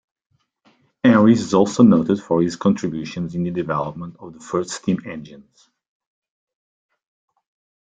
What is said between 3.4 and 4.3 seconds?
development